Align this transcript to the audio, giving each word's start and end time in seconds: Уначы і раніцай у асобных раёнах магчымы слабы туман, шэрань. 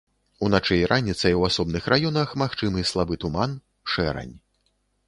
Уначы 0.45 0.77
і 0.79 0.87
раніцай 0.91 1.33
у 1.41 1.45
асобных 1.49 1.83
раёнах 1.95 2.35
магчымы 2.45 2.89
слабы 2.95 3.21
туман, 3.27 3.51
шэрань. 3.95 4.35